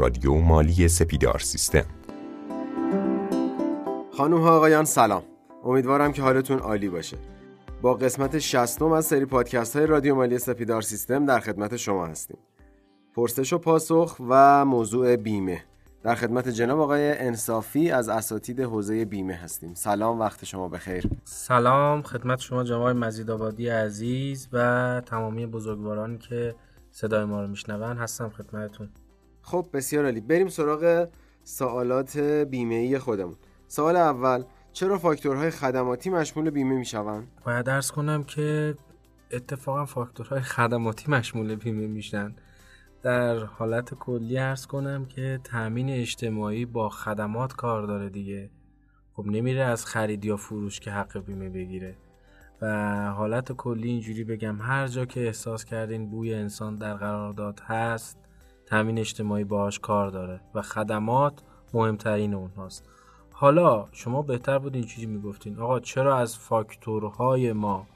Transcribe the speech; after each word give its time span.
رادیو 0.00 0.34
مالی 0.34 0.88
سپیدار 0.88 1.38
سیستم. 1.38 1.84
خانم 4.16 4.40
ها 4.40 4.56
آقایان 4.56 4.84
سلام. 4.84 5.22
امیدوارم 5.64 6.12
که 6.12 6.22
حالتون 6.22 6.58
عالی 6.58 6.88
باشه. 6.88 7.16
با 7.82 7.94
قسمت 7.94 8.38
شستم 8.38 8.92
از 8.92 9.04
سری 9.04 9.24
پادکست 9.24 9.76
های 9.76 9.86
رادیو 9.86 10.14
مالی 10.14 10.38
سپیدار 10.38 10.82
سیستم 10.82 11.26
در 11.26 11.40
خدمت 11.40 11.76
شما 11.76 12.06
هستیم. 12.06 12.38
پرسش 13.14 13.52
و 13.52 13.58
پاسخ 13.58 14.16
و 14.28 14.64
موضوع 14.64 15.16
بیمه. 15.16 15.64
در 16.02 16.14
خدمت 16.14 16.48
جناب 16.48 16.80
آقای 16.80 17.18
انصافی 17.18 17.90
از 17.90 18.08
اساتید 18.08 18.60
حوزه 18.60 19.04
بیمه 19.04 19.34
هستیم. 19.34 19.74
سلام 19.74 20.20
وقت 20.20 20.44
شما 20.44 20.68
بخیر. 20.68 21.04
سلام 21.24 22.02
خدمت 22.02 22.40
شما 22.40 22.64
جناب 22.64 22.88
مزید 22.88 23.30
آبادی 23.30 23.68
عزیز 23.68 24.48
و 24.52 25.02
تمامی 25.06 25.46
بزرگوارانی 25.46 26.18
که 26.18 26.54
صدای 26.90 27.24
ما 27.24 27.42
رو 27.42 27.48
میشنون. 27.48 27.96
هستم 27.98 28.28
خدمتتون. 28.28 28.88
خب 29.50 29.66
بسیار 29.72 30.04
عالی. 30.04 30.20
بریم 30.20 30.48
سراغ 30.48 31.08
سوالات 31.44 32.18
بیمه 32.18 32.98
خودمون. 32.98 33.36
سوال 33.68 33.96
اول 33.96 34.44
چرا 34.72 34.98
فاکتورهای 34.98 35.50
خدماتی 35.50 36.10
مشمول 36.10 36.50
بیمه 36.50 36.74
می‌شوند؟ 36.74 37.28
باید 37.44 37.66
درس 37.66 37.92
کنم 37.92 38.24
که 38.24 38.74
اتفاقا 39.30 39.84
فاکتورهای 39.84 40.40
خدماتی 40.40 41.10
مشمول 41.10 41.54
بیمه 41.54 41.86
میشن. 41.86 42.34
در 43.02 43.44
حالت 43.44 43.94
کلی 43.94 44.38
ارز 44.38 44.66
کنم 44.66 45.04
که 45.04 45.40
تأمین 45.44 45.90
اجتماعی 45.90 46.66
با 46.66 46.88
خدمات 46.88 47.52
کار 47.52 47.86
داره 47.86 48.08
دیگه. 48.08 48.50
خب 49.12 49.26
نمیره 49.26 49.62
از 49.62 49.86
خرید 49.86 50.24
یا 50.24 50.36
فروش 50.36 50.80
که 50.80 50.90
حق 50.90 51.18
بیمه 51.24 51.48
بگیره. 51.48 51.96
و 52.62 52.66
حالت 53.16 53.52
کلی 53.52 53.88
اینجوری 53.88 54.24
بگم 54.24 54.60
هر 54.60 54.86
جا 54.86 55.04
که 55.04 55.26
احساس 55.26 55.64
کردین 55.64 56.10
بوی 56.10 56.34
انسان 56.34 56.76
در 56.76 56.94
قرارداد 56.94 57.60
هست 57.60 58.18
تأمین 58.70 58.98
اجتماعی 58.98 59.44
باهاش 59.44 59.78
کار 59.78 60.10
داره 60.10 60.40
و 60.54 60.62
خدمات 60.62 61.32
مهمترین 61.74 62.34
اونهاست. 62.34 62.84
حالا 63.32 63.86
شما 63.92 64.22
بهتر 64.22 64.58
بود 64.58 64.74
این 64.74 64.84
چیزی 64.84 65.06
می‌گفتین. 65.06 65.58
آقا 65.58 65.80
چرا 65.80 66.18
از 66.18 66.38
فاکتورهای 66.38 67.52
ما 67.52 67.86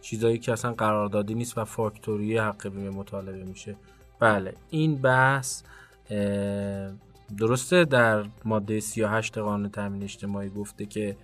چیزایی 0.00 0.38
که 0.38 0.52
اصلا 0.52 0.72
قراردادی 0.72 1.34
نیست 1.34 1.58
و 1.58 1.64
فاکتوری 1.64 2.38
حق 2.38 2.68
بیمه 2.68 2.90
مطالبه 2.90 3.44
میشه؟ 3.44 3.76
بله 4.20 4.54
این 4.70 4.96
بحث 4.96 5.62
درسته 7.38 7.84
در 7.84 8.24
ماده 8.44 8.80
38 8.80 9.38
قانون 9.38 9.70
تامین 9.70 10.02
اجتماعی 10.02 10.48
گفته 10.48 10.86
که 10.86 11.16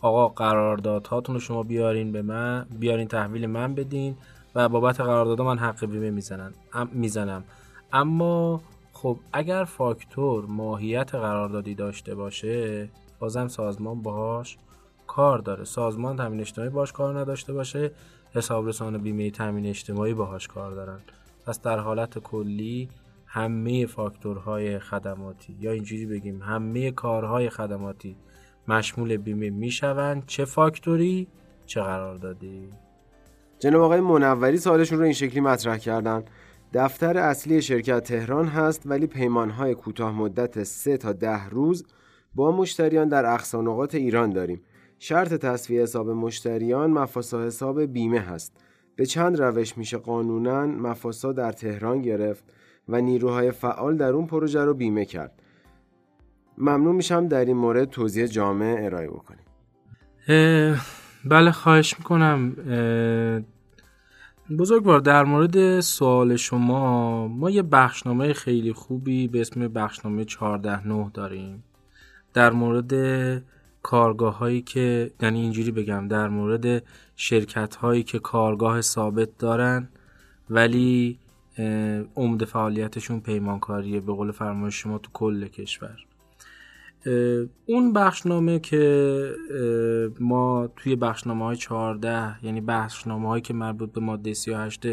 آقا 0.00 0.28
قراردادهاتون 0.28 1.34
رو 1.34 1.40
شما 1.40 1.62
بیارین 1.62 2.12
به 2.12 2.22
من 2.22 2.66
بیارین 2.78 3.08
تحویل 3.08 3.46
من 3.46 3.74
بدین 3.74 4.16
و 4.54 4.68
بابت 4.68 5.00
قرارداد 5.00 5.40
من 5.40 5.58
حق 5.58 5.86
بیمه 5.86 6.10
می‌زنن 6.10 6.52
می‌زنم. 6.92 7.44
اما 7.92 8.60
خب 8.92 9.18
اگر 9.32 9.64
فاکتور 9.64 10.46
ماهیت 10.46 11.14
قراردادی 11.14 11.74
داشته 11.74 12.14
باشه 12.14 12.88
بازم 13.18 13.48
سازمان 13.48 14.02
باهاش 14.02 14.58
کار 15.06 15.38
داره. 15.38 15.64
سازمان 15.64 16.16
تامین 16.16 16.40
اجتماعی 16.40 16.70
باهاش 16.70 16.92
کار 16.92 17.18
نداشته 17.18 17.52
باشه 17.52 17.90
حسابرسان 18.34 18.98
بیمه 18.98 19.30
تامین 19.30 19.66
اجتماعی 19.66 20.14
باهاش 20.14 20.48
کار 20.48 20.72
دارن. 20.74 21.00
پس 21.46 21.60
در 21.60 21.78
حالت 21.78 22.18
کلی 22.18 22.88
همه 23.26 23.86
فاکتورهای 23.86 24.78
خدماتی 24.78 25.56
یا 25.60 25.72
اینجوری 25.72 26.06
بگیم 26.06 26.42
همه 26.42 26.90
کارهای 26.90 27.50
خدماتی 27.50 28.16
مشمول 28.68 29.16
بیمه 29.16 29.50
می‌شوند 29.50 30.26
چه 30.26 30.44
فاکتوری 30.44 31.28
چه 31.66 31.80
قرار 31.82 32.16
دادی 32.16 32.68
جناب 33.58 33.82
آقای 33.82 34.00
منوری 34.00 34.58
سوالشون 34.58 34.98
رو 34.98 35.04
این 35.04 35.12
شکلی 35.12 35.40
مطرح 35.40 35.76
کردن. 35.76 36.24
دفتر 36.72 37.18
اصلی 37.18 37.62
شرکت 37.62 38.04
تهران 38.04 38.46
هست 38.46 38.82
ولی 38.86 39.06
پیمانهای 39.06 39.74
کوتاه 39.74 40.12
مدت 40.12 40.62
3 40.62 40.96
تا 40.96 41.12
ده 41.12 41.48
روز 41.48 41.84
با 42.34 42.56
مشتریان 42.56 43.08
در 43.08 43.26
اقصانقات 43.26 43.94
ایران 43.94 44.30
داریم. 44.30 44.62
شرط 44.98 45.34
تصفیه 45.34 45.82
حساب 45.82 46.10
مشتریان 46.10 46.90
مفاسا 46.90 47.44
حساب 47.44 47.82
بیمه 47.82 48.20
هست. 48.20 48.56
به 48.96 49.06
چند 49.06 49.42
روش 49.42 49.78
میشه 49.78 49.98
قانونا 49.98 50.66
مفاسا 50.66 51.32
در 51.32 51.52
تهران 51.52 52.02
گرفت 52.02 52.44
و 52.88 53.00
نیروهای 53.00 53.50
فعال 53.50 53.96
در 53.96 54.12
اون 54.12 54.26
پروژه 54.26 54.64
رو 54.64 54.74
بیمه 54.74 55.04
کرد. 55.04 55.42
ممنون 56.58 56.96
میشم 56.96 57.28
در 57.28 57.44
این 57.44 57.56
مورد 57.56 57.90
توضیح 57.90 58.26
جامع 58.26 58.76
ارائه 58.78 59.08
بکنیم. 59.08 59.46
بله 61.24 61.50
خواهش 61.50 61.98
می‌کنم. 61.98 62.56
بزرگوار 64.50 65.00
در 65.00 65.24
مورد 65.24 65.80
سوال 65.80 66.36
شما 66.36 67.28
ما 67.28 67.50
یه 67.50 67.62
بخشنامه 67.62 68.32
خیلی 68.32 68.72
خوبی 68.72 69.28
به 69.28 69.40
اسم 69.40 69.68
بخشنامه 69.68 70.24
14 70.24 71.10
داریم. 71.10 71.64
در 72.34 72.50
مورد 72.50 72.92
کارگاه 73.82 74.38
هایی 74.38 74.62
که 74.62 75.10
یعنی 75.20 75.40
اینجوری 75.40 75.70
بگم 75.70 76.08
در 76.08 76.28
مورد 76.28 76.82
شرکت 77.16 77.76
هایی 77.76 78.02
که 78.02 78.18
کارگاه 78.18 78.80
ثابت 78.80 79.38
دارن 79.38 79.88
ولی 80.50 81.18
عمد 82.16 82.44
فعالیتشون 82.44 83.20
پیمانکاریه. 83.20 84.00
به 84.00 84.12
قول 84.12 84.32
فرمایش 84.32 84.74
شما 84.74 84.98
تو 84.98 85.10
کل 85.12 85.48
کشور. 85.48 86.06
اون 87.66 87.92
بخشنامه 87.92 88.58
که 88.58 89.34
ما 90.20 90.68
توی 90.76 90.96
بخشنامه 90.96 91.44
های 91.44 91.56
14 91.56 92.44
یعنی 92.44 92.60
بخشنامه 92.60 93.28
هایی 93.28 93.42
که 93.42 93.54
مربوط 93.54 93.92
به 93.92 94.00
ماده 94.00 94.34
38 94.34 94.86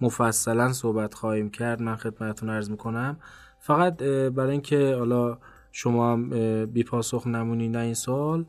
مفصلا 0.00 0.72
صحبت 0.72 1.14
خواهیم 1.14 1.50
کرد 1.50 1.82
من 1.82 1.96
خدمتتون 1.96 2.50
عرض 2.50 2.70
می‌کنم. 2.70 3.16
فقط 3.58 4.02
برای 4.02 4.50
اینکه 4.50 4.94
حالا 4.98 5.38
شما 5.72 6.12
هم 6.12 6.30
بی 6.66 6.82
پاسخ 6.82 7.26
نمونین 7.26 7.76
این 7.76 7.94
سال 7.94 8.44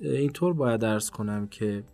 اینطور 0.00 0.52
باید 0.52 0.80
درس 0.80 1.10
کنم 1.10 1.46
که 1.46 1.84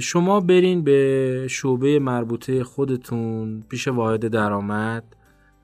شما 0.00 0.40
برین 0.40 0.84
به 0.84 1.46
شعبه 1.50 1.98
مربوطه 1.98 2.64
خودتون 2.64 3.64
پیش 3.68 3.88
واحد 3.88 4.28
درآمد 4.28 5.04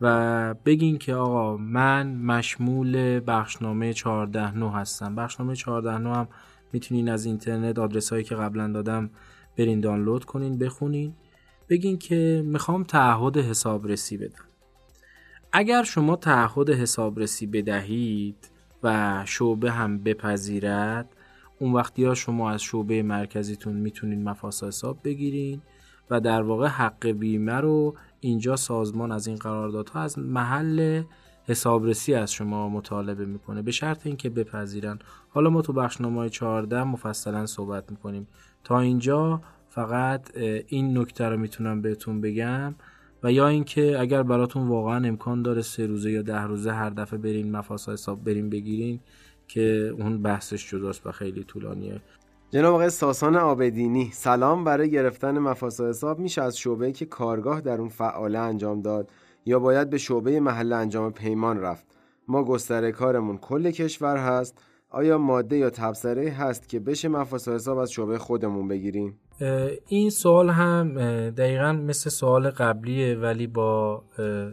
و 0.01 0.55
بگین 0.55 0.99
که 0.99 1.15
آقا 1.15 1.57
من 1.57 2.17
مشمول 2.17 3.21
بخشنامه 3.27 3.93
14 3.93 4.57
نو 4.57 4.69
هستم. 4.69 5.15
بخشنامه 5.15 5.57
14 5.57 5.99
نو 5.99 6.13
هم 6.15 6.29
می‌تونین 6.73 7.09
از 7.09 7.25
اینترنت 7.25 7.79
آدرس 7.79 8.11
هایی 8.13 8.25
که 8.25 8.35
قبلا 8.35 8.69
دادم 8.69 9.11
برین 9.59 9.81
دانلود 9.81 10.25
کنین 10.25 10.59
بخونین. 10.59 11.15
بگین 11.69 11.99
که 11.99 12.43
می‌خوام 12.47 12.85
تعهد 12.85 13.37
حسابرسی 13.37 14.17
بدم. 14.17 14.45
اگر 15.53 15.83
شما 15.83 16.17
تعهد 16.17 16.71
حسابرسی 16.71 17.47
بدهید 17.47 18.51
و 18.83 19.23
شعبه 19.27 19.71
هم 19.71 19.99
بپذیرد 19.99 21.09
اون 21.59 21.73
وقتی 21.73 22.05
ها 22.05 22.15
شما 22.15 22.51
از 22.51 22.63
شعبه 22.63 23.03
مرکزیتون 23.03 23.75
می‌تونین 23.75 24.25
مفاسا 24.25 24.67
حساب 24.67 24.99
بگیرین 25.05 25.63
و 26.11 26.21
در 26.21 26.43
واقع 26.43 26.67
حق 26.67 27.07
بیمه 27.07 27.53
رو 27.53 27.95
اینجا 28.21 28.57
سازمان 28.57 29.13
از 29.13 29.27
این 29.27 29.37
قراردادها 29.37 30.01
از 30.01 30.19
محل 30.19 31.03
حسابرسی 31.45 32.15
از 32.15 32.33
شما 32.33 32.69
مطالبه 32.69 33.25
می‌کنه. 33.27 33.63
به 33.63 33.71
شرط 33.71 34.07
اینکه 34.07 34.31
بپذیرن. 34.31 34.99
حالا 35.29 35.51
ما 35.51 35.63
تو 35.63 35.73
بخشنامه 35.73 36.29
14 36.29 36.85
مفصلا 36.85 37.47
صحبت 37.47 37.91
می‌کنیم. 37.91 38.27
تا 38.65 38.81
اینجا 38.81 39.43
فقط 39.69 40.37
این 40.67 40.99
نکته 40.99 41.25
رو 41.25 41.37
می‌تونم 41.37 41.83
بهتون 41.83 42.21
بگم 42.21 42.75
و 43.23 43.33
یا 43.33 43.49
اینکه 43.49 44.01
اگر 44.01 44.23
براتون 44.23 44.69
واقعا 44.69 45.07
امکان 45.07 45.43
داره 45.43 45.63
سه 45.63 45.87
روزه 45.87 46.11
یا 46.11 46.23
ده 46.23 46.43
روزه 46.43 46.73
هر 46.73 46.91
دفعه 46.91 47.19
برین 47.19 47.57
مفاسا 47.57 47.93
حساب 47.93 48.25
برین 48.25 48.51
بگیرین 48.51 49.01
که 49.49 49.95
اون 49.99 50.23
بحثش 50.23 50.71
جداست 50.71 51.07
و 51.07 51.13
خیلی 51.13 51.45
طولانیه. 51.45 52.01
جناب 52.53 52.75
آقای 52.75 52.91
ساسان 52.91 53.37
آبدینی 53.37 54.11
سلام 54.13 54.65
برای 54.65 54.91
گرفتن 54.91 55.39
مفاسا 55.39 55.89
حساب 55.89 56.19
میشه 56.19 56.43
از 56.43 56.59
شعبه 56.59 56.93
که 56.93 57.07
کارگاه 57.07 57.61
در 57.61 57.81
اون 57.81 57.89
فعاله 57.89 58.39
انجام 58.39 58.83
داد 58.83 59.11
یا 59.47 59.59
باید 59.59 59.91
به 59.91 59.99
شعبه 59.99 60.41
محل 60.41 60.73
انجام 60.73 61.13
پیمان 61.13 61.61
رفت. 61.61 61.87
ما 62.29 62.45
گستره 62.45 62.93
کارمون 62.93 63.39
کل 63.39 63.71
کشور 63.71 64.17
هست. 64.17 64.59
آیا 64.91 65.19
ماده 65.19 65.57
یا 65.57 65.71
تبصره 65.71 66.31
هست 66.31 66.69
که 66.69 66.81
بشه 66.81 67.09
مفاسا 67.09 67.55
حساب 67.55 67.79
از 67.79 67.93
شعبه 67.93 68.19
خودمون 68.19 68.69
بگیریم؟ 68.69 69.19
این 69.89 70.11
سوال 70.11 70.51
هم 70.51 70.95
دقیقا 71.31 71.73
مثل 71.73 72.11
سوال 72.11 72.51
قبلیه 72.51 73.15
ولی 73.15 73.47
با 73.47 74.05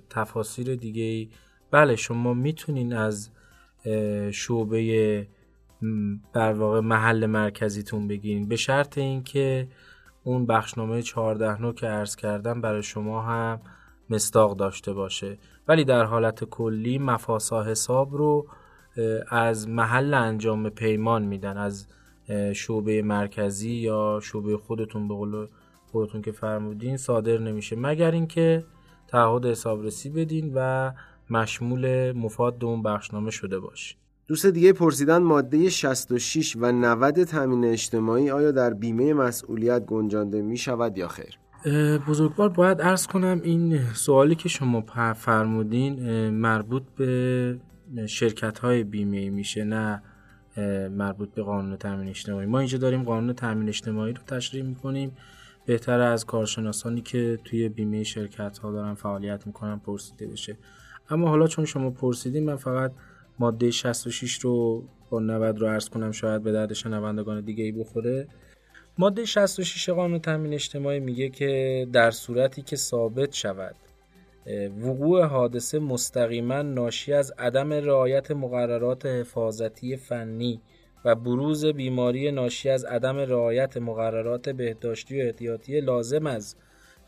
تفاصیل 0.10 0.76
دیگه 0.76 1.30
بله 1.72 1.96
شما 1.96 2.34
می‌تونین 2.34 2.94
از 2.94 3.30
شعبه 4.32 5.28
در 6.34 6.54
واقع 6.54 6.80
محل 6.80 7.26
مرکزیتون 7.26 8.08
بگیرین. 8.08 8.48
به 8.48 8.56
شرط 8.56 8.98
اینکه 8.98 9.68
اون 10.24 10.46
بخشنامه 10.46 11.02
14 11.02 11.62
نو 11.62 11.74
که 11.74 11.88
عرض 11.88 12.16
کردم 12.16 12.62
برای 12.62 12.84
شما 12.84 13.22
هم 13.22 13.62
مستاق 14.10 14.58
داشته 14.58 14.94
باشه. 14.94 15.38
ولی 15.68 15.84
در 15.84 16.04
حالت 16.04 16.44
کلی 16.44 16.98
مفاسا 16.98 17.64
حساب 17.64 18.16
رو 18.16 18.48
از 19.30 19.70
محل 19.70 20.14
انجام 20.14 20.70
پیمان 20.70 21.24
میدن. 21.24 21.58
از 21.58 21.88
شعبه 22.54 23.02
مرکزی 23.02 23.74
یا 23.74 24.20
شعبه 24.24 24.58
خودتون 24.58 25.08
به 25.08 25.14
قول 25.14 25.48
خودتون 25.92 26.22
که 26.22 26.32
فرمودین 26.32 26.98
صادر 26.98 27.38
نمیشه. 27.38 27.76
مگر 27.76 28.12
اینکه 28.12 28.66
تعهد 29.08 29.46
حسابرسی 29.46 30.10
بدین 30.10 30.52
و 30.56 30.92
مشمول 31.30 32.12
مفاد 32.12 32.66
اون 32.66 32.84
بخشنامه 32.84 33.32
شده 33.32 33.60
باشه. 33.60 33.96
دوست 34.28 34.46
دیگه 34.46 34.74
پرسیدن 34.74 35.18
ماده 35.18 35.70
66 35.70 36.56
و 36.60 36.72
90 36.72 37.24
تامین 37.24 37.66
اجتماعی 37.66 38.30
آیا 38.30 38.52
در 38.52 38.74
بیمه 38.74 39.14
مسئولیت 39.14 39.86
گنجانده 39.86 40.42
می 40.42 40.58
شود 40.58 40.98
یا 40.98 41.08
خیر؟ 41.08 41.38
بزرگوار 42.08 42.50
باید 42.50 42.82
ارز 42.82 43.08
کنم 43.08 43.42
این 43.44 43.80
سوالی 43.94 44.36
که 44.36 44.50
شما 44.50 44.82
فرمودین 45.14 46.30
مربوط 46.30 46.84
به 46.96 47.60
شرکت 48.08 48.60
های 48.60 48.84
بیمه 48.84 49.30
میشه 49.30 49.64
نه 49.64 50.04
مربوط 50.90 51.34
به 51.34 51.44
قانون 51.44 51.78
تامین 51.78 52.10
اجتماعی. 52.10 52.46
ما 52.46 52.60
اینجا 52.60 52.78
داریم 52.78 53.04
قانون 53.04 53.34
تامین 53.34 53.68
اجتماعی 53.68 54.14
رو 54.14 54.22
تشریح 54.28 54.64
می‌کنیم. 54.64 55.12
بهتر 55.66 56.00
از 56.00 56.26
کارشناسانی 56.26 57.02
که 57.02 57.40
توی 57.44 57.70
بیمه 57.70 58.04
شرکت 58.04 58.58
ها 58.58 58.72
دارن 58.72 58.94
فعالیت 58.94 59.48
می‌کنن 59.48 59.80
پرسیده 59.80 60.28
بشه. 60.28 60.58
اما 61.10 61.28
حالا 61.30 61.48
چون 61.48 61.66
شما 61.66 61.90
پرسیدین 61.90 62.46
من 62.46 62.56
فقط 62.56 62.92
ماده 63.40 63.72
66 63.72 64.40
رو 64.40 64.84
با 65.10 65.20
90 65.20 65.58
رو 65.58 65.68
عرض 65.68 65.90
کنم 65.90 66.12
شاید 66.12 66.44
به 66.44 66.52
درد 66.52 66.74
شنوندگان 66.74 67.42
دیگه 67.42 67.64
ای 67.64 67.72
بخوره. 67.72 68.28
ماده 68.98 69.26
66 69.26 69.90
قانون 69.90 70.20
تامین 70.20 70.54
اجتماعی 70.54 71.00
میگه 71.00 71.30
که 71.30 71.88
در 71.94 72.12
صورتی 72.12 72.62
که 72.62 72.76
ثابت 72.76 73.34
شود 73.34 73.76
وقوع 74.82 75.24
حادثه 75.26 75.80
مستقیما 75.80 76.62
ناشی 76.62 77.14
از 77.14 77.32
عدم 77.32 77.74
رعایت 77.74 78.32
مقررات 78.32 79.06
حفاظتی 79.06 79.98
فنی 79.98 80.62
و 81.06 81.16
بروز 81.16 81.66
بیماری 81.66 82.32
ناشی 82.32 82.70
از 82.70 82.86
عدم 82.86 83.18
رعایت 83.18 83.78
مقررات 83.78 84.50
بهداشتی 84.50 85.22
و 85.22 85.26
احتیاطی 85.26 85.82
لازم 85.82 86.28
از 86.28 86.56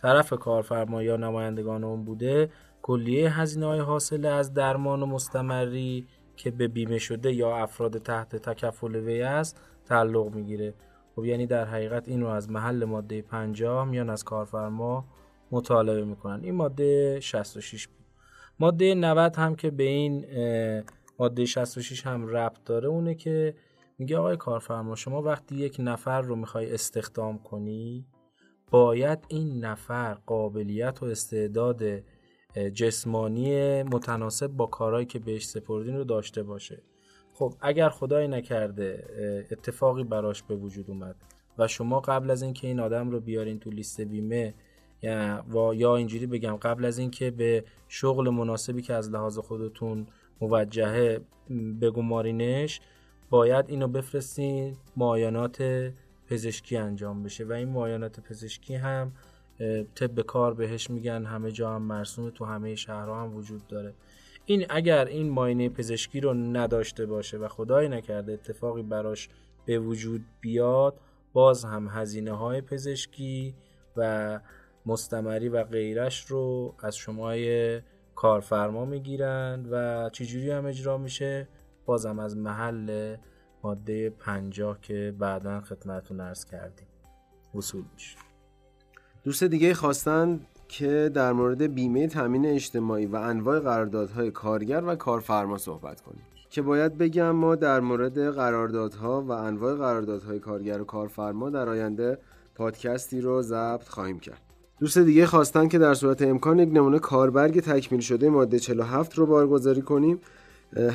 طرف 0.02 0.34
کارفرما 0.34 1.04
یا 1.04 1.18
نمایندگان 1.18 1.84
اون 1.84 2.04
بوده 2.06 2.50
کلیه 2.82 3.40
هزینه 3.40 3.66
های 3.66 3.80
حاصله 3.80 4.28
از 4.28 4.54
درمان 4.54 5.04
و 5.04 5.06
مستمری 5.06 6.08
که 6.40 6.52
به 6.52 6.68
بیمه 6.68 6.98
شده 6.98 7.34
یا 7.34 7.58
افراد 7.58 7.98
تحت 7.98 8.36
تکفل 8.36 8.96
وی 8.96 9.22
است 9.22 9.62
تعلق 9.86 10.36
می‌گیره. 10.36 10.74
خب 11.16 11.26
یعنی 11.26 11.48
در 11.48 11.66
حقیقت 11.66 12.08
این 12.08 12.22
رو 12.22 12.28
از 12.28 12.50
محل 12.50 12.86
ماده 12.86 13.22
50 13.22 13.86
میان 13.86 14.10
از 14.10 14.24
کارفرما 14.24 15.06
مطالبه 15.52 16.06
می‌کنن. 16.06 16.44
این 16.44 16.56
ماده 16.56 17.20
66 17.20 17.88
بود. 17.88 18.06
ماده 18.60 18.96
90 18.96 19.36
هم 19.36 19.56
که 19.56 19.72
به 19.72 19.84
این 19.84 20.26
ماده 21.20 21.46
66 21.46 22.08
هم 22.08 22.28
ربط 22.28 22.64
داره 22.66 22.88
اونه 22.88 23.16
که 23.16 23.56
میگه 23.98 24.18
آقای 24.18 24.38
کارفرما 24.38 24.96
شما 24.96 25.22
وقتی 25.22 25.56
یک 25.56 25.78
نفر 25.80 26.22
رو 26.22 26.36
می‌خوای 26.36 26.74
استخدام 26.74 27.40
کنی 27.40 28.06
باید 28.72 29.20
این 29.28 29.66
نفر 29.66 30.14
قابلیت 30.14 31.04
و 31.04 31.06
استعداد 31.06 31.84
جسمانی 32.74 33.84
متناسب 33.84 34.48
با 34.48 34.66
کارهایی 34.66 35.06
که 35.06 35.20
بهش 35.20 35.46
سپردین 35.46 35.96
رو 35.96 36.04
داشته 36.04 36.44
باشه. 36.44 36.82
خب 37.34 37.54
اگر 37.62 37.90
خدای 37.90 38.28
نکرده 38.28 39.04
اتفاقی 39.52 40.04
براش 40.04 40.44
به 40.44 40.56
وجود 40.56 40.90
اومد 40.90 41.16
و 41.58 41.68
شما 41.68 42.00
قبل 42.00 42.32
از 42.32 42.42
اینکه 42.42 42.68
این 42.68 42.80
آدم 42.80 43.10
رو 43.10 43.20
بیارین 43.20 43.60
تو 43.60 43.70
لیست 43.70 44.02
بیمه 44.02 44.54
یا 45.02 45.46
و 45.50 45.74
یا 45.76 45.96
اینجوری 45.96 46.28
بگم 46.28 46.56
قبل 46.56 46.86
از 46.86 46.98
اینکه 46.98 47.32
به 47.32 47.64
شغل 47.88 48.30
مناسبی 48.30 48.82
که 48.82 48.94
از 48.94 49.10
لحاظ 49.10 49.38
خودتون 49.38 50.08
موجهه 50.42 51.22
بگمارینش 51.82 52.82
باید 53.30 53.66
اینو 53.70 53.88
بفرستین 53.88 54.78
معاینات 54.98 55.64
پزشکی 56.28 56.78
انجام 56.78 57.24
بشه. 57.24 57.46
و 57.46 57.52
این 57.52 57.70
معاینات 57.70 58.20
پزشکی 58.20 58.76
هم 58.76 59.12
طب 59.96 60.22
کار 60.22 60.54
بهش 60.54 60.90
میگن 60.90 61.26
همه 61.26 61.52
جا 61.52 61.76
هم 61.76 61.82
مرسوم 61.82 62.30
تو 62.30 62.46
همه 62.46 62.76
شهرها 62.76 63.22
هم 63.22 63.36
وجود 63.36 63.68
داره. 63.68 63.94
این 64.46 64.66
اگر 64.70 65.06
این 65.06 65.30
ماینه 65.30 65.70
پزشکی 65.70 66.20
رو 66.20 66.34
نداشته 66.34 67.06
باشه 67.06 67.38
و 67.38 67.48
خدای 67.48 67.90
نکرده 67.90 68.34
اتفاقی 68.34 68.84
براش 68.84 69.30
به 69.66 69.80
وجود 69.80 70.26
بیاد 70.42 71.00
باز 71.34 71.66
هم 71.66 71.88
هزینه 71.88 72.32
های 72.32 72.62
پزشکی 72.62 73.56
و 73.98 74.40
مستمری 74.86 75.50
و 75.50 75.64
غیرش 75.64 76.26
رو 76.26 76.76
از 76.80 76.98
شمای 76.98 77.82
کارفرما 78.16 78.86
می‌گیرند 78.86 79.68
و 79.72 80.10
چجوری 80.10 80.52
هم 80.52 80.66
اجرا 80.66 80.98
میشه؟ 80.98 81.48
بازم 81.86 82.20
از 82.20 82.38
محل 82.38 83.16
ماده 83.64 84.10
پنجاه 84.10 84.82
که 84.82 85.16
بعدا 85.20 85.62
خدمتتون 85.62 86.20
ارز 86.20 86.46
کردیم. 86.46 86.88
وصول 87.56 87.84
میشه. 87.94 88.29
دوست 89.30 89.44
دیگه 89.44 89.74
خواستن 89.74 90.40
که 90.68 91.12
در 91.14 91.34
مورد 91.34 91.74
بیمه 91.76 92.08
تامین 92.08 92.46
اجتماعی 92.46 93.06
و 93.06 93.16
انواع 93.16 93.60
قراردادهای 93.60 94.32
کارگر 94.32 94.84
و 94.88 94.96
کارفرما 94.96 95.58
صحبت 95.58 96.02
کنیم. 96.02 96.22
که 96.50 96.62
باید 96.62 96.98
بگم 96.98 97.32
ما 97.32 97.56
در 97.56 97.80
مورد 97.80 98.30
قراردادها 98.36 99.22
و 99.22 99.32
انواع 99.32 99.76
قراردادهای 99.76 100.40
کارگر 100.40 100.82
و 100.82 100.86
کارفرما 100.86 101.50
در 101.50 101.70
آینده 101.70 102.18
پادکستی 102.56 103.22
رو 103.22 103.42
ضبط 103.42 103.88
خواهیم 103.88 104.20
کرد. 104.20 104.42
دوست 104.80 104.98
دیگه 104.98 105.26
خواستن 105.26 105.68
که 105.68 105.78
در 105.78 105.94
صورت 105.94 106.22
امکان 106.22 106.60
یک 106.60 106.70
نمونه 106.74 107.00
کاربرگ 107.00 107.60
تکمیل 107.60 108.02
شده 108.02 108.30
ماده 108.30 108.60
47 108.60 109.14
رو 109.14 109.26
بارگذاری 109.26 109.82
کنیم 109.82 110.20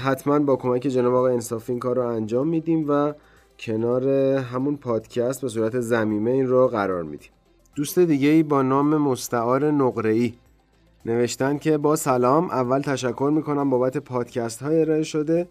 حتما 0.04 0.38
با 0.38 0.56
کمک 0.56 0.82
جناب 0.82 1.14
آقای 1.14 1.32
انصافی 1.34 1.72
این 1.72 1.80
کار 1.80 1.96
رو 1.96 2.06
انجام 2.06 2.48
میدیم 2.48 2.84
و 2.88 3.12
کنار 3.58 4.08
همون 4.38 4.76
پادکست 4.76 5.40
به 5.40 5.48
صورت 5.48 5.80
زمیمه 5.80 6.30
این 6.30 6.46
رو 6.46 6.68
قرار 6.68 7.02
میدیم. 7.02 7.30
دوست 7.74 7.98
دیگه 7.98 8.28
ای 8.28 8.42
با 8.42 8.62
نام 8.62 8.96
مستعار 8.96 9.70
نقره 9.70 10.32
نوشتن 11.06 11.58
که 11.58 11.78
با 11.78 11.96
سلام 11.96 12.44
اول 12.50 12.80
تشکر 12.80 13.30
می‌کنم 13.34 13.70
بابت 13.70 13.98
پادکست 13.98 14.62
های 14.62 14.80
ارائه 14.80 15.02
شده. 15.02 15.48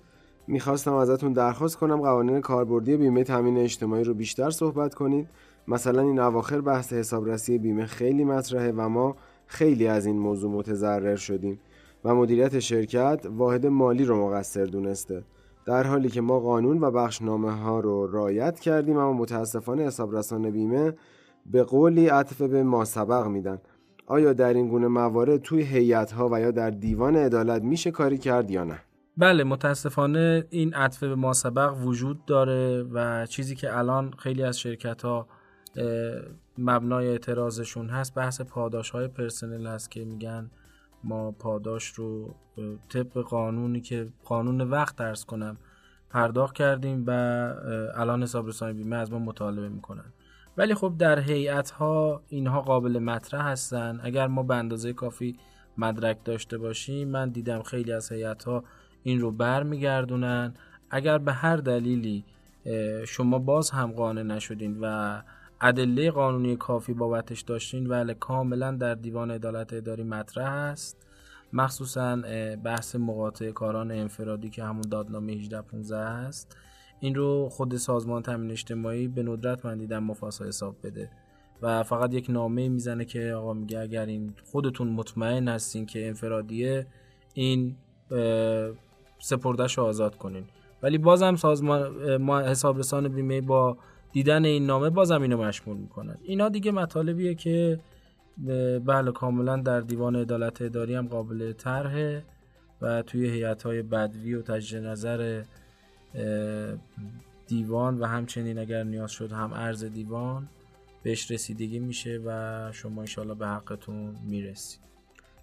می‌خواستم 0.48 0.94
ازتون 0.94 1.34
درخواست 1.34 1.78
کنم 1.78 2.02
قوانین 2.02 2.42
کاربردی 2.42 2.98
بیمه 2.98 3.24
تامین 3.24 3.58
اجتماعی 3.58 4.04
رو 4.04 4.14
بیشتر 4.14 4.50
صحبت 4.50 4.94
کنید. 4.94 5.28
مثلا 5.68 6.02
این 6.02 6.20
اواخر 6.20 6.62
بحث 6.62 6.94
حسابرسی 6.94 7.58
بیمه 7.58 7.86
خیلی 7.86 8.24
مطرحه 8.24 8.72
و 8.72 8.90
ما 8.90 9.16
خیلی 9.48 9.88
از 9.88 10.06
این 10.06 10.20
موضوع 10.20 10.52
متضرر 10.52 11.16
شدیم 11.16 11.60
و 12.06 12.16
مدیریت 12.16 12.60
شرکت 12.60 13.26
واحد 13.38 13.66
مالی 13.66 14.06
رو 14.06 14.28
مقصر 14.28 14.66
دونسته. 14.66 15.24
در 15.66 15.84
حالی 15.84 16.10
که 16.10 16.22
ما 16.22 16.40
قانون 16.40 16.84
و 16.84 16.92
بخشنامه 16.92 17.52
ها 17.52 17.80
رو 17.80 18.08
رایت 18.08 18.60
کردیم 18.60 18.98
اما 18.98 19.14
متاسفانه 19.14 19.84
حسابرسان 19.84 20.50
بیمه 20.50 20.94
به 21.46 21.64
قولی 21.64 22.08
عطف 22.08 22.42
به 22.42 22.64
ما 22.64 22.86
سبق 22.86 23.28
میدن. 23.28 23.58
آیا 24.06 24.34
در 24.34 24.54
این 24.54 24.68
گونه 24.68 24.88
موارد 24.88 25.42
توی 25.42 25.62
هیئت 25.62 26.12
ها 26.12 26.30
و 26.32 26.40
یا 26.42 26.52
در 26.52 26.70
دیوان 26.70 27.16
عدالت 27.16 27.62
میشه 27.62 27.92
کاری 27.92 28.18
کرد 28.18 28.52
یا 28.52 28.64
نه؟ 28.64 28.80
بله 29.18 29.44
متاسفانه 29.44 30.46
این 30.50 30.74
عطف 30.74 31.04
به 31.04 31.16
ما 31.16 31.34
سبق 31.34 31.78
وجود 31.86 32.26
داره 32.26 32.84
و 32.84 33.26
چیزی 33.26 33.56
که 33.56 33.78
الان 33.78 34.12
خیلی 34.18 34.44
از 34.44 34.60
شرکت 34.60 35.02
ها 35.02 35.28
مبنای 36.58 37.08
اعتراضشون 37.08 37.90
هست 37.90 38.16
بحث 38.16 38.42
پاداش 38.42 38.90
های 38.90 39.08
پرسنل 39.08 39.68
هست 39.68 39.92
که 39.92 40.06
میگن 40.06 40.52
ما 41.04 41.32
پاداش 41.32 41.88
رو 41.88 42.36
طبق 42.90 43.18
قانونی 43.18 43.82
که 43.82 44.08
قانون 44.26 44.62
وقت 44.62 44.96
درس 44.96 45.26
کنم 45.26 45.58
پرداخت 46.10 46.56
کردیم 46.56 47.04
و 47.08 47.12
الان 47.96 48.24
حساب 48.24 48.48
رسانی 48.48 48.74
بیمه 48.74 48.96
از 48.96 49.12
ما 49.12 49.20
مطالبه 49.20 49.70
می‌کنن. 49.70 50.14
ولی 50.58 50.76
خب 50.76 50.94
در 50.98 51.20
هیئت 51.20 51.72
ها 51.72 52.22
اینها 52.30 52.62
قابل 52.62 53.00
مطرح 53.00 53.48
هستن. 53.48 54.00
اگر 54.04 54.28
ما 54.28 54.44
به 54.44 54.56
اندازه 54.56 54.94
کافی 54.94 55.38
مدرک 55.78 56.18
داشته 56.26 56.58
باشیم 56.58 57.08
من 57.08 57.30
دیدم 57.30 57.62
خیلی 57.62 57.92
از 57.94 58.12
هیئت 58.12 58.44
ها 58.44 58.64
این 59.04 59.20
رو 59.20 59.32
برمیگردونن. 59.32 60.54
اگر 60.90 61.18
به 61.18 61.34
هر 61.34 61.58
دلیلی 61.58 62.26
شما 63.08 63.40
باز 63.40 63.70
هم 63.70 63.92
قانع 63.92 64.24
نشدین 64.24 64.78
و 64.82 65.22
ادله 65.62 66.12
قانونی 66.12 66.56
کافی 66.56 66.94
بابتش 66.94 67.42
داشتین 67.42 67.88
ولی 67.88 68.14
کاملا 68.14 68.72
در 68.72 68.96
دیوان 68.96 69.32
عدالت 69.32 69.74
اداری 69.74 70.04
مطرح 70.04 70.52
است. 70.52 70.98
مخصوصا 71.54 72.16
بحث 72.64 72.96
مقاطع 72.96 73.52
کاران 73.52 73.92
انفرادی 73.92 74.50
که 74.50 74.64
همون 74.64 74.82
دادنامه 74.82 75.34
1815 75.34 76.00
است. 76.00 76.58
این 77.04 77.16
رو 77.16 77.50
خود 77.50 77.76
سازمان 77.76 78.22
تامین 78.22 78.52
اجتماعی 78.52 79.08
به 79.08 79.24
ندرت 79.24 79.66
من 79.66 79.78
دیدم 79.78 80.04
مفاسا 80.04 80.46
حساب 80.46 80.76
بده. 80.84 81.10
و 81.62 81.84
فقط 81.84 82.14
یک 82.14 82.30
نامه 82.30 82.70
می‌زنه 82.70 83.06
که 83.06 83.34
آقا 83.34 83.54
میگه 83.54 83.80
اگر 83.80 84.06
این 84.06 84.34
خودتون 84.52 84.88
مطمئن 84.88 85.48
هستین 85.48 85.86
که 85.86 86.08
انفرادیه 86.08 86.88
این 87.34 87.76
سپردش 89.20 89.78
رو 89.78 89.84
آزاد 89.84 90.16
کنین. 90.16 90.44
ولی 90.84 90.98
بازم 90.98 91.36
سازمان 91.36 92.18
ما 92.18 92.42
حسابرسان 92.42 93.08
بیمه 93.08 93.42
با 93.42 93.78
دیدن 94.12 94.46
این 94.46 94.66
نامه 94.66 94.90
بازم 94.90 95.22
اینو 95.22 95.38
مشمول 95.38 95.78
می‌کنن. 95.78 96.18
اینا 96.24 96.50
دیگه 96.50 96.72
مطالبیه 96.72 97.36
که 97.36 97.80
بله 98.86 99.12
کاملا 99.12 99.58
در 99.58 99.82
دیوان 99.82 100.16
عدالت 100.16 100.62
اداری 100.62 100.96
هم 100.96 101.08
قابل 101.08 101.52
طرحه 101.52 102.24
و 102.82 103.02
توی 103.02 103.30
هیئت 103.30 103.64
های 103.64 103.82
بدوی 103.82 104.36
و 104.36 104.42
تجدید 104.42 104.84
نظر 104.84 105.44
دیوان 107.48 108.00
و 108.00 108.06
همچنین 108.06 108.58
اگر 108.58 108.84
نیاز 108.84 109.12
شد 109.12 109.32
هم 109.32 109.54
ارز 109.54 109.84
دیوان 109.84 110.48
بهش 111.04 111.32
رسیدگی 111.32 111.80
میشه 111.80 112.22
و 112.26 112.70
شما 112.72 113.02
انشالله 113.02 113.34
به 113.34 113.48
حقتون 113.48 114.16
می‌رسید. 114.28 114.80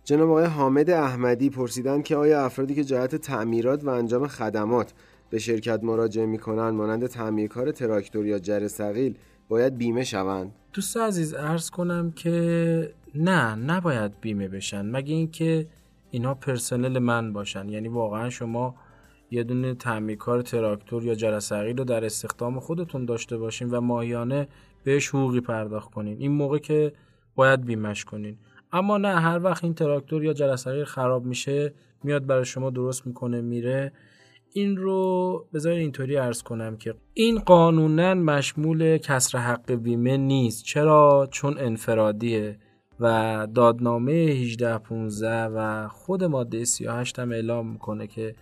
جناب 0.04 0.30
آقای 0.30 0.44
حامد 0.44 0.90
احمدی 0.90 1.50
پرسیدن 1.50 2.02
که 2.02 2.16
آیا 2.16 2.44
افرادی 2.44 2.74
که 2.74 2.84
جهت 2.84 3.16
تعمیرات 3.16 3.84
و 3.84 3.88
انجام 3.88 4.26
خدمات 4.26 4.92
به 5.30 5.38
شرکت 5.38 5.84
مراجعه 5.84 6.26
می‌کنن 6.26 6.68
مانند 6.68 7.06
تعمیرکار 7.06 7.72
تراکتور 7.72 8.26
یا 8.26 8.38
جر 8.38 8.68
سقیل 8.68 9.14
باید 9.48 9.78
بیمه 9.78 10.04
شوند؟ 10.04 10.52
دوست 10.72 10.96
عزیز 10.96 11.34
ارز 11.34 11.70
کنم 11.70 12.10
که 12.10 12.94
نه 13.14 13.54
نباید 13.54 14.12
بیمه 14.20 14.48
بشن. 14.48 14.82
مگه 14.86 15.14
اینکه 15.14 15.66
اینا 16.10 16.34
پرسنل 16.34 16.98
من 16.98 17.32
باشن؟ 17.32 17.68
یعنی 17.68 17.88
واقعا 17.88 18.30
شما 18.30 18.74
یه 19.30 19.42
دونه 19.42 19.74
تعمیرکار 19.74 20.42
تراکتور 20.42 21.04
یا 21.04 21.14
جرثقیل 21.14 21.78
رو 21.78 21.84
در 21.84 22.04
استخدام 22.04 22.60
خودتون 22.60 23.04
داشته 23.04 23.38
باشین 23.38 23.70
و 23.70 23.80
ماهیانه 23.80 24.48
بهش 24.84 25.08
حقوقی 25.08 25.40
پرداخت 25.40 25.90
کنین. 25.90 26.18
این 26.18 26.32
موقع 26.32 26.58
که 26.58 26.92
باید 27.34 27.64
بیمش 27.64 28.04
کنین. 28.04 28.36
اما 28.72 28.98
نه 28.98 29.20
هر 29.20 29.44
وقت 29.44 29.64
این 29.64 29.74
تراکتور 29.74 30.24
یا 30.24 30.32
جرثقیل 30.32 30.84
خراب 30.84 31.24
میشه 31.24 31.74
میاد 32.04 32.26
برای 32.26 32.44
شما 32.44 32.70
درست 32.70 33.06
می‌کنه 33.06 33.40
میره. 33.40 33.92
این 34.52 34.76
رو 34.76 35.46
بذار 35.54 35.72
اینطوری 35.72 36.16
ارز 36.16 36.42
کنم 36.42 36.76
که 36.76 36.94
این 37.14 37.38
قانونا 37.38 38.14
مشمول 38.14 38.98
کسر 38.98 39.38
حق 39.38 39.72
بیمه 39.72 40.16
نیست. 40.16 40.64
چرا؟ 40.64 41.28
چون 41.30 41.58
انفرادیه 41.58 42.58
و 43.00 43.46
دادنامه 43.54 44.12
1815 44.12 45.44
و 45.44 45.88
خود 45.88 46.24
ماده 46.24 46.64
38 46.64 47.18
هم 47.18 47.32
اعلام 47.32 47.66
می‌کنه 47.66 48.06
که 48.06 48.34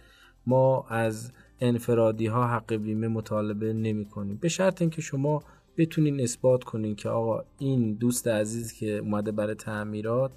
ما 0.48 0.84
از 0.88 1.32
انفرادی 1.60 2.26
ها 2.26 2.46
حق 2.46 2.74
بیمه 2.74 3.08
مطالبه 3.08 3.72
نمی 3.72 4.04
کنیم. 4.04 4.36
به 4.36 4.48
شرط 4.48 4.82
اینکه 4.82 5.02
شما 5.02 5.42
بتونین 5.76 6.20
اثبات 6.20 6.64
کنین 6.64 6.94
که 6.94 7.08
آقا 7.08 7.44
این 7.58 7.94
دوست 7.94 8.28
عزیز 8.28 8.72
که 8.72 8.98
اومده 8.98 9.32
برای 9.32 9.54
تعمیرات 9.54 10.32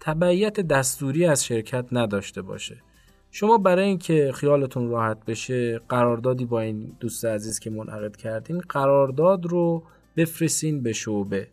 تبعیت 0.00 0.60
دستوری 0.60 1.26
از 1.26 1.44
شرکت 1.44 1.86
نداشته 1.92 2.42
باشه. 2.42 2.82
شما 3.30 3.58
برای 3.58 3.84
اینکه 3.84 4.32
خیالتون 4.34 4.88
راحت 4.88 5.24
بشه 5.24 5.78
قراردادی 5.78 6.44
با 6.44 6.60
این 6.60 6.96
دوست 7.00 7.24
عزیز 7.24 7.58
که 7.58 7.70
منعقد 7.70 8.16
کردین 8.16 8.58
قرارداد 8.58 9.46
رو 9.46 9.82
بفرستین 10.16 10.82
به 10.82 10.92
شعبه 10.92 11.48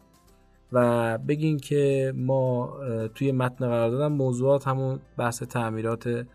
و 0.71 1.17
بگین 1.17 1.57
که 1.57 2.13
ما 2.15 2.73
توی 3.15 3.31
متن 3.31 3.67
قراردادم 3.67 4.11
موضوعات 4.11 4.67
همون 4.67 4.99
بحث 5.17 5.43
تعمیرات 5.43 6.25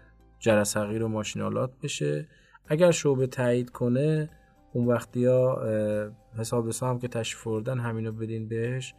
جرثقیل 0.45 1.03
و 1.03 1.09
ماشینالات 1.09 1.71
بشه. 1.83 2.27
اگر 2.69 2.91
شعبه 2.91 3.27
تایید 3.27 3.71
کنه 3.71 4.31
اون 4.73 4.87
وقتی 4.87 5.25
ها 5.25 5.63
حساب 6.39 6.69
هم 6.83 6.99
که 6.99 7.09
تشریف 7.09 7.45
بردن 7.45 7.79
همینو 7.79 8.13
بدین 8.13 8.49
بهش. 8.49 8.95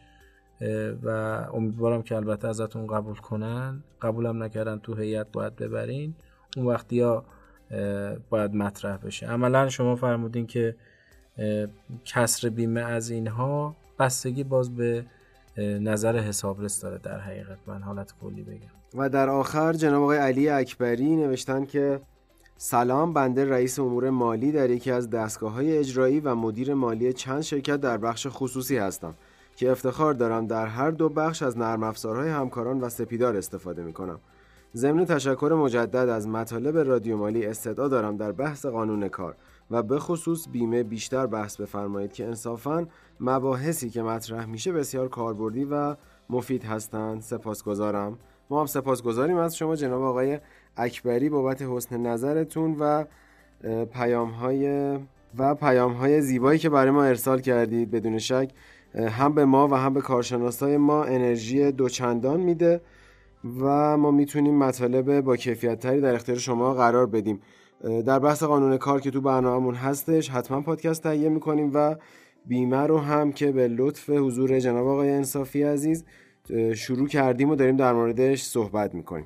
و 1.03 1.09
امیدوارم 1.53 2.03
که 2.03 2.15
البته 2.15 2.47
ازتون 2.47 2.87
قبول 2.87 3.15
کنن. 3.15 3.83
قبولم 4.01 4.43
نکردن 4.43 4.79
تو 4.79 4.95
هیئت 4.95 5.31
باید 5.31 5.55
ببرین. 5.55 6.15
اون 6.57 6.65
وقتی 6.65 7.01
ها 7.01 7.25
باید 8.29 8.53
مطرح 8.53 8.97
بشه. 8.97 9.27
عملا 9.27 9.69
شما 9.69 9.95
فرمودین 9.95 10.47
که 10.47 10.75
کسر 12.05 12.49
بیمه 12.49 12.81
از 12.81 13.09
اینها 13.09 13.75
بستگی 13.99 14.43
باز 14.43 14.75
به 14.75 15.05
نظر 15.57 16.17
حسابرس 16.17 16.81
داره 16.81 16.97
در 16.97 17.19
حقیقت. 17.19 17.57
من 17.67 17.81
حالت 17.81 18.13
کلی 18.21 18.43
بگم. 18.43 18.75
و 18.95 19.09
در 19.09 19.29
آخر 19.29 19.73
جناب 19.73 20.03
آقای 20.03 20.17
علی 20.17 20.49
اکبری 20.49 21.15
نوشتن 21.15 21.65
که 21.65 22.01
سلام 22.57 23.13
بنده 23.13 23.49
رئیس 23.49 23.79
امور 23.79 24.09
مالی 24.09 24.51
در 24.51 24.69
یکی 24.69 24.91
از 24.91 25.09
دستگاه 25.09 25.51
های 25.51 25.77
اجرایی 25.77 26.19
و 26.19 26.35
مدیر 26.35 26.73
مالی 26.73 27.13
چند 27.13 27.41
شرکت 27.41 27.81
در 27.81 27.97
بخش 27.97 28.27
خصوصی 28.29 28.77
هستم 28.77 29.13
که 29.55 29.71
افتخار 29.71 30.13
دارم 30.13 30.47
در 30.47 30.65
هر 30.65 30.91
دو 30.91 31.09
بخش 31.09 31.43
از 31.43 31.57
نرم 31.57 31.83
افزارهای 31.83 32.29
همکاران 32.29 32.81
و 32.81 32.89
سپیدار 32.89 33.37
استفاده 33.37 33.83
می 33.83 33.93
کنم. 33.93 34.19
ضمن 34.75 35.05
تشکر 35.05 35.57
مجدد 35.59 35.95
از 35.95 36.27
مطالب 36.27 36.77
رادیو 36.77 37.17
مالی 37.17 37.45
استدعا 37.45 37.87
دارم 37.87 38.17
در 38.17 38.31
بحث 38.31 38.65
قانون 38.65 39.07
کار. 39.07 39.35
و 39.71 39.83
به 39.83 39.99
خصوص 39.99 40.47
بیمه 40.51 40.83
بیشتر 40.83 41.25
بحث 41.25 41.61
بفرمایید 41.61 42.13
که 42.13 42.25
انصافا 42.25 42.87
مباحثی 43.19 43.89
که 43.89 44.03
مطرح 44.03 44.45
میشه 44.45 44.71
بسیار 44.71 45.07
کاربردی 45.07 45.65
و 45.65 45.95
مفید 46.29 46.63
هستند. 46.63 47.21
سپاسگزارم. 47.21 48.17
ما 48.49 48.59
هم 48.59 48.65
سپاسگزاریم 48.65 49.37
از 49.37 49.57
شما 49.57 49.75
جناب 49.75 50.01
آقای 50.01 50.39
اکبری 50.77 51.29
بابت 51.29 51.61
حسن 51.61 51.97
نظرتون 51.97 52.75
و 52.79 53.05
پیام 53.93 54.29
های 54.29 54.97
و 55.37 55.55
پیام 55.55 55.93
های 55.93 56.21
زیبایی 56.21 56.59
که 56.59 56.69
برای 56.69 56.91
ما 56.91 57.03
ارسال 57.03 57.41
کردید. 57.41 57.91
بدون 57.91 58.17
شک 58.17 58.49
هم 58.95 59.33
به 59.33 59.45
ما 59.45 59.67
و 59.67 59.73
هم 59.73 59.93
به 59.93 60.01
کارشناسای 60.01 60.77
ما 60.77 61.03
انرژی 61.03 61.71
دوچندان 61.71 62.39
میده 62.39 62.81
و 63.59 63.97
ما 63.97 64.11
می‌تونیم 64.11 64.57
مطالب 64.57 65.21
با 65.21 65.35
کیفیت 65.35 65.79
تری 65.79 66.01
در 66.01 66.13
اختیار 66.13 66.37
شما 66.37 66.73
قرار 66.73 67.05
بدیم. 67.05 67.39
در 67.81 68.19
بحث 68.19 68.43
قانون 68.43 68.77
کار 68.77 69.01
که 69.01 69.11
تو 69.11 69.21
برنامهمون 69.21 69.75
هستش 69.75 70.29
حتما 70.29 70.61
پادکست 70.61 71.03
تهیه 71.03 71.29
می‌کنیم 71.29 71.71
و 71.73 71.95
بیمه 72.45 72.87
رو 72.87 72.97
هم 72.97 73.31
که 73.31 73.51
به 73.51 73.67
لطف 73.67 74.09
حضور 74.09 74.59
جناب 74.59 74.87
آقای 74.87 75.09
انصافی 75.09 75.63
عزیز 75.63 76.05
شروع 76.75 77.07
کردیم 77.07 77.49
و 77.49 77.55
داریم 77.55 77.77
در 77.77 77.93
موردش 77.93 78.41
صحبت 78.41 78.95
می‌کنیم. 78.95 79.25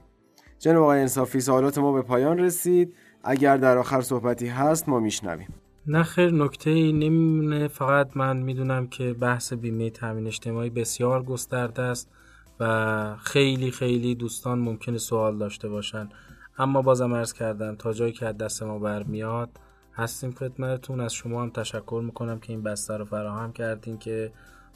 جناب 0.60 0.84
آقای 0.84 1.00
انصافی 1.00 1.39
سوالات 1.39 1.77
ما 1.77 1.91
به 1.91 2.01
پایان 2.01 2.39
رسید. 2.39 2.94
اگر 3.24 3.58
در 3.58 3.77
آخر 3.77 4.01
صحبتی 4.01 4.48
هست 4.48 4.89
ما 4.89 5.00
میشنویم. 5.00 5.48
نه 5.88 6.03
خیر 6.03 6.34
نکته 6.34 6.70
ای 6.70 6.94
نمیمونه. 6.94 7.68
فقط 7.68 8.18
من 8.18 8.38
می‌دونم 8.38 8.88
که 8.88 9.13
بحث 9.13 9.53
بیمه 9.53 9.89
تامین 9.89 10.27
اجتماعی 10.27 10.70
بسیار 10.70 11.24
گسترده 11.24 11.82
است 11.82 12.12
و 12.60 13.15
خیلی 13.22 13.72
خیلی 13.72 14.15
دوستان 14.15 14.60
ممکنه 14.60 14.98
سوال 14.98 15.38
داشته 15.38 15.70
باشن. 15.70 16.10
اما 16.60 16.82
بازم 16.82 17.13
ارز 17.13 17.34
کردم 17.34 17.75
تا 17.75 17.94
جایی 17.94 18.12
که 18.12 18.25
دست 18.25 18.63
ما 18.63 18.80
برمیاد 18.80 19.50
هستیم 19.94 20.32
خدمتتون. 20.32 21.00
از 21.00 21.13
شما 21.13 21.42
هم 21.42 21.50
تشکر 21.50 22.01
می‌کنم 22.06 22.39
که 22.39 22.54
این 22.54 22.63
بستر 22.63 22.98
رو 22.98 23.06
فراهم 23.06 23.51
کردین 23.51 23.98
که 23.98 24.32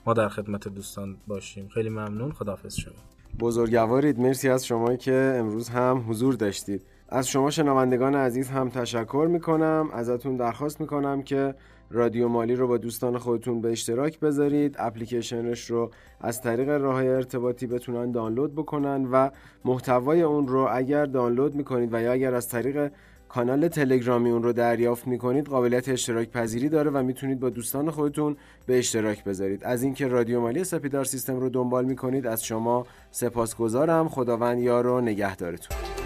ما 0.06 0.14
در 0.14 0.30
خدمت 0.30 0.68
دوستان 0.68 1.18
باشیم. 1.28 1.68
خیلی 1.68 1.90
ممنون. 1.90 2.32
خداحافظ 2.32 2.76
شما. 2.76 2.94
بزرگوارید. 3.40 4.20
مرسی 4.20 4.50
از 4.50 4.66
شما 4.66 4.96
که 4.96 5.36
امروز 5.40 5.70
هم 5.70 6.06
حضور 6.10 6.34
داشتید. 6.34 6.82
از 7.10 7.28
شما 7.28 7.50
شنوندگان 7.50 8.16
عزیز 8.16 8.50
هم 8.50 8.70
تشکر 8.70 9.28
می‌کنم. 9.32 9.90
ازتون 9.94 10.38
درخواست 10.38 10.82
می‌کنم 10.82 11.24
که 11.24 11.56
رادیو 11.94 12.28
مالی 12.28 12.56
رو 12.56 12.68
با 12.68 12.78
دوستان 12.78 13.18
خودتون 13.18 13.62
به 13.62 13.72
اشتراک 13.72 14.20
بذارید. 14.20 14.76
اپلیکیشنش 14.80 15.70
رو 15.70 15.92
از 16.22 16.42
طریق 16.42 16.70
راه 16.70 17.06
ارتباطی 17.06 17.68
بتونن 17.68 18.12
دانلود 18.12 18.56
بکنن 18.56 19.06
و 19.12 19.30
محتوای 19.66 20.22
اون 20.22 20.48
رو 20.48 20.68
اگر 20.72 21.06
دانلود 21.06 21.56
می‌کنید 21.56 21.94
و 21.94 22.02
یا 22.02 22.12
اگر 22.12 22.34
از 22.34 22.50
طریق 22.50 22.92
کانال 23.30 23.68
تلگرامی 23.68 24.30
اون 24.30 24.44
رو 24.44 24.54
دریافت 24.54 25.08
می‌کنید 25.08 25.46
قابلیت 25.46 25.90
اشتراک 25.90 26.30
پذیری 26.30 26.70
داره 26.70 26.92
و 26.92 27.04
می‌تونید 27.04 27.40
با 27.40 27.50
دوستان 27.50 27.92
خودتون 27.92 28.36
به 28.66 28.80
اشتراک 28.80 29.24
بذارید. 29.24 29.64
از 29.64 29.84
اینکه 29.84 30.08
رادیو 30.08 30.42
مالی 30.42 30.64
سپیدار 30.64 31.04
سیستم 31.06 31.40
رو 31.40 31.50
دنبال 31.50 31.86
می‌کنید 31.86 32.28
از 32.28 32.46
شما 32.46 32.86
سپاسگزارم. 33.12 34.10
خداوند 34.10 34.60
یار 34.60 34.88
و 34.88 35.02
نگهدارتون. 35.02 36.03